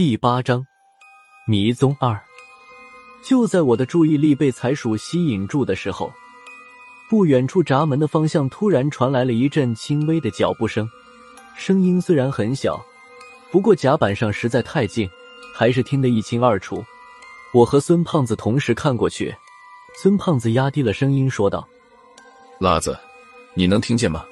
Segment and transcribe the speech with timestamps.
[0.00, 0.66] 第八章
[1.46, 2.18] 迷踪二。
[3.22, 6.10] 就在我的注意力被财鼠吸引住的时候，
[7.10, 10.88] 不远处闸门的方向突然传来了一阵轻微的脚步声。
[11.54, 12.82] 声音虽然很小，
[13.50, 15.06] 不过甲板上实在太近，
[15.54, 16.82] 还是听得一清二楚。
[17.52, 19.36] 我和孙胖子同时看过去，
[19.98, 21.68] 孙胖子压低了声音说道
[22.58, 22.98] ：“辣子，
[23.52, 24.24] 你能听见吗？”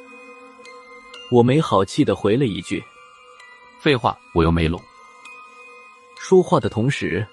[1.30, 2.82] 我没好气的回了一句
[3.82, 4.82] ：“废话，我又没聋。”
[6.28, 7.26] 说话的同时，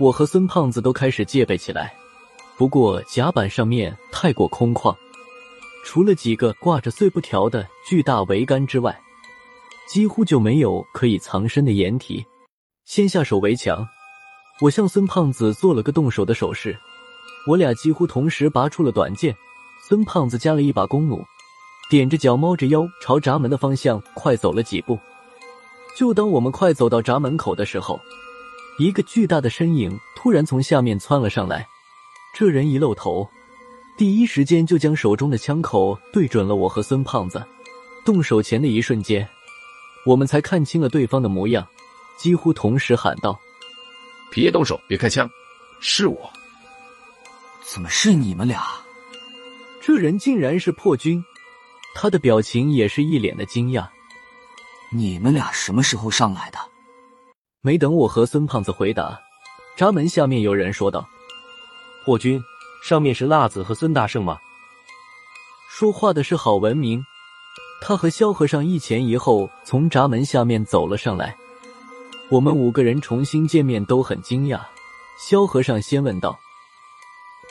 [0.00, 1.94] 我和孙胖子都开始戒备起来。
[2.56, 4.92] 不过甲板上面太过空旷，
[5.84, 9.00] 除了几个挂着碎布条的巨大桅杆之外，
[9.88, 12.26] 几乎就没有可以藏身的掩体。
[12.84, 13.86] 先下手为强，
[14.60, 16.76] 我向孙胖子做了个动手的手势。
[17.46, 19.32] 我俩几乎同时拔出了短剑，
[19.88, 21.24] 孙胖子加了一把弓弩，
[21.92, 24.98] 踮着脚猫着腰朝闸门的方向快走了几步。
[25.96, 28.00] 就当我们快走到闸门口的时候，
[28.78, 31.66] 一个巨大的身影突然从下面窜了上来，
[32.34, 33.28] 这人一露头，
[33.96, 37.44] 第一时间就将手中的枪口对准了我和孙胖子。
[38.04, 39.28] 动手前的一瞬间，
[40.04, 41.64] 我们才看清了对方的模样，
[42.16, 43.38] 几乎同时喊道
[44.32, 45.30] ：“别动手，别开枪，
[45.80, 46.32] 是我！”
[47.62, 48.64] 怎么是你们俩？
[49.80, 51.22] 这人竟然是破军，
[51.94, 53.86] 他的表情也是一脸的惊讶。
[54.90, 56.58] 你们俩什么时候上来的？
[57.64, 59.22] 没等我和孙胖子回答，
[59.76, 61.08] 闸门下面有人说道
[62.04, 62.42] ：“破军，
[62.82, 64.36] 上面是辣子和孙大圣吗？”
[65.70, 67.00] 说话的是郝文明，
[67.80, 71.36] 他和萧和尚一前一后从闸门下面走了上来。
[72.30, 74.60] 我们五个人重新见面都很惊讶。
[75.20, 76.36] 萧和尚先问道：“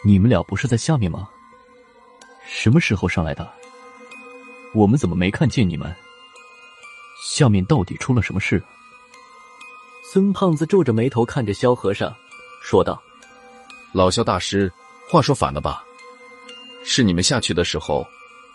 [0.04, 1.30] 你们俩不是在下面吗？
[2.46, 3.50] 什么时候上来的？
[4.74, 5.96] 我们怎么没看见你们？
[7.24, 8.62] 下面到底出了什么事？”
[10.14, 12.14] 孙胖子皱着眉头看着萧和尚，
[12.62, 13.02] 说道
[13.96, 14.70] ：“老萧大师，
[15.10, 15.86] 话说反了吧？
[16.84, 18.06] 是你们下去的时候，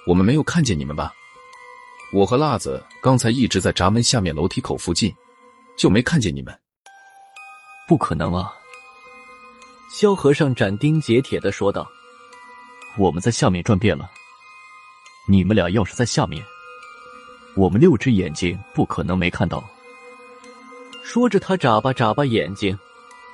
[0.06, 1.14] 我们没有看见你们吧？
[2.12, 5.10] 我和辣子刚才一直在闸门下面楼梯口附近，
[5.78, 6.54] 就没看见你们。
[7.88, 8.52] 不可能啊！”
[9.90, 11.90] 萧和尚斩钉截铁的说道
[12.98, 14.10] ：“我们在下面转遍了，
[15.26, 16.44] 你们俩要是在下面，
[17.54, 19.66] 我们六只眼睛不可能没看到。”
[21.08, 22.76] 说着，他眨巴眨巴眼睛，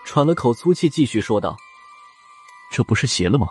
[0.05, 1.57] 喘了口粗气，继续说道
[2.71, 3.49] ：“这不是邪了吗？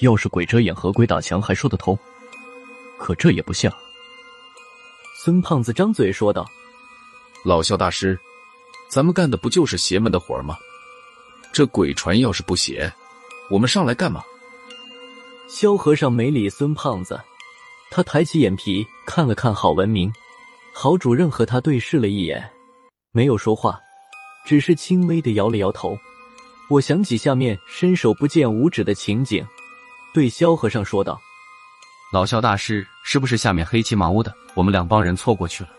[0.00, 1.96] 要是鬼遮眼和鬼打墙还说得通，
[2.96, 3.70] 可这也不像。”
[5.22, 6.46] 孙胖子张嘴说道
[7.44, 8.18] ：“老肖大师，
[8.88, 10.56] 咱们干的不就是邪门的活吗？
[11.52, 12.90] 这鬼船要是不邪，
[13.50, 14.24] 我们上来干嘛？”
[15.48, 17.20] 萧和尚没理孙胖子，
[17.90, 20.10] 他抬起眼皮看了看郝文明，
[20.72, 22.50] 郝主任和他对视了一眼。
[23.16, 23.80] 没有说话，
[24.44, 25.98] 只是轻微的摇了摇头。
[26.68, 29.42] 我想起下面伸手不见五指的情景，
[30.12, 31.18] 对萧和尚说道
[32.12, 34.30] ：“老萧大师，是不是下面黑漆麻乌的？
[34.52, 35.70] 我们两帮人错过去了。”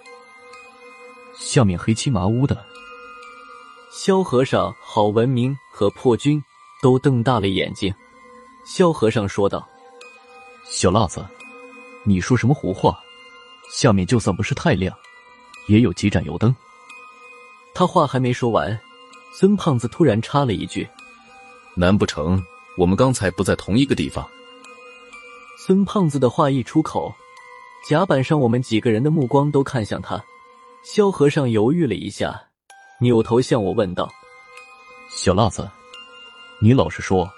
[1.38, 2.58] 下面黑漆麻乌的。
[3.92, 6.44] 萧和尚、郝文明和破军
[6.82, 7.94] 都瞪大了眼睛。
[8.66, 9.64] 萧和尚说道
[10.66, 11.24] ：“小辣子，
[12.04, 13.00] 你说什么胡话？
[13.72, 14.92] 下面就算不是太亮，
[15.68, 16.56] 也有几盏油灯。”
[17.78, 18.76] 他话还没说完，
[19.32, 20.90] 孙胖子突然插了一句
[21.78, 22.44] ：“难不成
[22.76, 24.28] 我们刚才不在同一个地方？”
[25.64, 27.14] 孙胖子的话一出口，
[27.88, 30.20] 甲板上我们几个人的目光都看向他。
[30.84, 32.42] 萧和尚犹豫了一下，
[33.00, 34.12] 扭头向我问道
[35.14, 35.70] ：“小辣子，
[36.60, 37.30] 你老实说，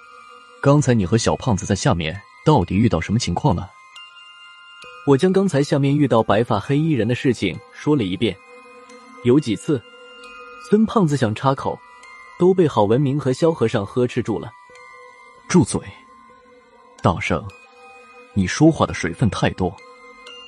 [0.61, 3.69] 刚才你和小胖子在下面到底遇到什么情况了？”
[5.05, 8.33] 我将刚才下面遇到白发黑衣人的事情说了一遍，
[9.25, 9.83] 有几次。
[10.67, 11.79] 孙胖子想插口，
[12.37, 14.51] 都被郝文明和萧和尚呵斥住了。
[15.47, 15.81] 住嘴！
[17.01, 17.43] 道圣，
[18.33, 19.75] 你说话的水分太多，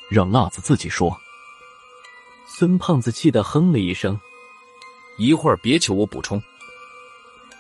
[0.10, 1.16] 让辣子自己说。
[2.46, 4.20] 孙胖子气得哼了一声。
[5.18, 6.42] 一会儿别求我补充。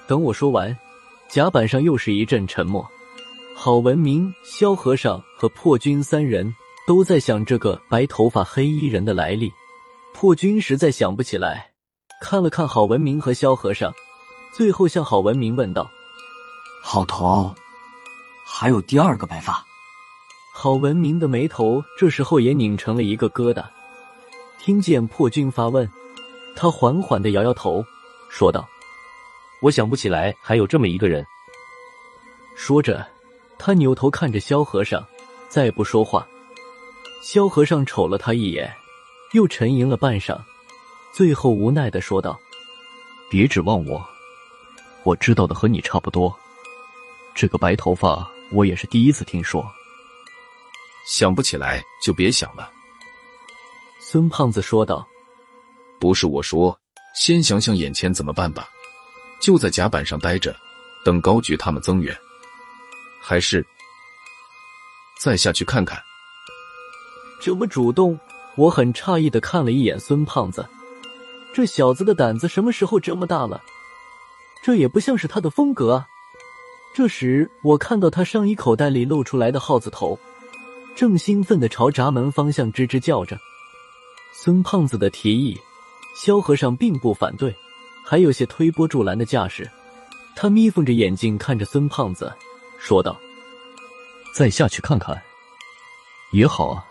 [0.08, 0.78] 等我说完，
[1.30, 2.88] 甲板上又是一阵沉默。
[3.56, 6.54] 郝文明、萧和尚和破军三人
[6.86, 9.52] 都在想这个白头发黑衣人的来历。
[10.14, 11.71] 破军实在想不起来。
[12.22, 13.92] 看了看郝文明和萧和尚，
[14.54, 15.90] 最后向郝文明问道
[16.84, 17.54] ：“郝头，
[18.46, 19.66] 还有第二个白发？”
[20.54, 23.66] 郝文明的眉头这时候也拧成了一个疙瘩。
[24.60, 25.90] 听见破军发问，
[26.56, 27.84] 他缓缓的摇摇头，
[28.30, 28.70] 说道
[29.60, 31.26] ：“我想不起来还有这么一个人。”
[32.56, 33.06] 说着，
[33.58, 35.04] 他扭头看着萧和尚，
[35.50, 36.26] 再不说话。
[37.24, 38.72] 萧和尚瞅了他一眼，
[39.34, 40.40] 又沉吟了半晌。
[41.14, 42.40] 最后无奈的说道
[43.30, 44.02] ：“别指望我，
[45.04, 46.34] 我知道的和你差不多。
[47.36, 49.66] 这个白头发，我也是第一次听说。
[51.06, 52.72] 想不起来就别想了。”
[54.00, 55.06] 孙胖子说道
[56.00, 56.78] ：“不是我说，
[57.14, 58.68] 先想想眼前怎么办吧。
[59.42, 60.56] 就在甲板上待着，
[61.04, 62.16] 等高举他们增援，
[63.22, 63.66] 还是
[65.20, 66.02] 再下去看看？
[67.42, 68.18] 这么主动，
[68.56, 70.66] 我很诧异的看了一眼孙胖子。
[71.54, 73.62] 这小子的胆子什么时候这么大了？
[74.64, 76.08] 这也不像是他的风格啊！
[76.94, 80.18] 这时，我看到他上衣口袋里露出来的耗子头，
[80.96, 83.38] 正兴奋的朝闸门方向吱吱叫着。
[84.34, 85.60] 孙胖子的提议，
[86.16, 87.54] 萧和尚并不反对，
[88.04, 89.70] 还有些推波助澜的架势。
[90.36, 92.32] 他眯缝着眼睛看着孙胖子，
[92.80, 93.20] 说道
[94.34, 95.22] ：“再下去看看
[96.32, 96.86] 也好啊，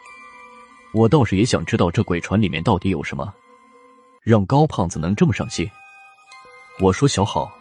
[0.92, 3.32] 我倒是也想知道这鬼船里面到底有什么。”
[4.30, 5.68] 让高胖子能这么上心，
[6.78, 7.52] 我说小好，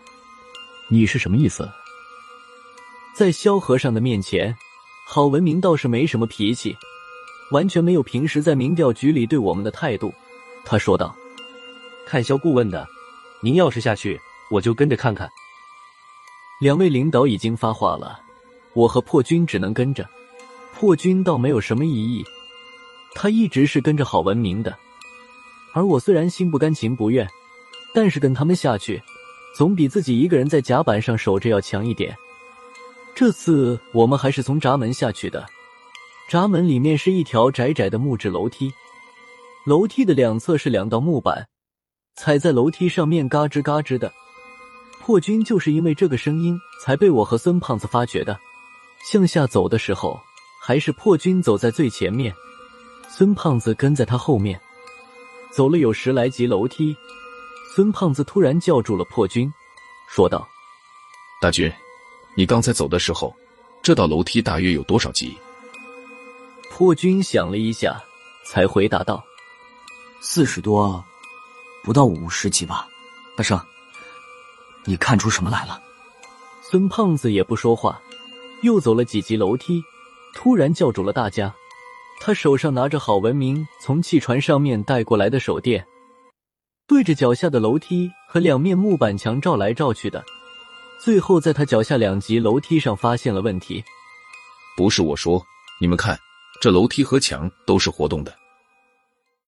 [0.88, 1.68] 你是什么意思？
[3.12, 4.56] 在萧和尚的面前，
[5.08, 6.78] 郝文明倒是没什么脾气，
[7.50, 10.14] 完全没有平时在民调局里对我们的态度。
[10.64, 11.16] 他说道
[12.06, 12.88] ：“看萧顾问的，
[13.42, 14.22] 您要是下去，
[14.52, 15.28] 我就跟着看看。”
[16.62, 18.22] 两位领导已经发话了，
[18.76, 20.08] 我和破军只能跟着。
[20.76, 22.24] 破军倒没有什么异议，
[23.16, 24.78] 他一直是跟着郝文明的。
[25.74, 27.28] 而我虽然心不甘情不愿，
[27.94, 29.02] 但是跟他们下去，
[29.56, 32.16] 总比自己一个人在甲板上守着要强一点。
[33.16, 35.46] 这次我们还是从闸门下去的，
[36.30, 38.72] 闸门里面是一条窄窄的木质楼梯，
[39.66, 41.48] 楼梯的两侧是两道木板，
[42.16, 44.12] 踩在楼梯上面嘎吱嘎吱的。
[45.02, 48.40] 破军就是因为这个声音才被我和孙胖子发觉的。
[49.04, 50.20] 向下走的时候，
[50.62, 52.34] 还是破军走在最前面，
[53.10, 54.60] 孙胖子跟在他后面。
[55.52, 56.96] 走了有十来级楼梯，
[57.76, 59.52] 孙胖子突然叫住了破军，
[60.08, 60.48] 说道
[61.42, 61.72] ：“大军，
[62.36, 63.36] 你刚才走的时候，
[63.82, 65.36] 这道楼梯大约有多少级？”
[66.70, 68.02] 破军想了一下，
[68.46, 69.24] 才回答道
[70.22, 71.04] ：“四十多，
[71.84, 72.88] 不到五十级吧。”
[73.36, 73.60] 大圣，
[74.86, 75.82] 你看出什么来了？
[76.62, 78.00] 孙胖子也不说话，
[78.62, 79.84] 又走了几级楼梯，
[80.34, 81.54] 突然叫住了大家。
[82.22, 85.86] 他手上拿着郝文明从汽船上面带过来的手电，
[86.86, 90.24] 对着脚下的楼梯和两面木板墙照来照去的，
[91.02, 93.84] 最后在他脚下两级楼梯上发现了问题。
[94.76, 95.42] 不是我说，
[95.80, 96.20] 你们看，
[96.62, 98.36] 这楼梯和墙都是活动的。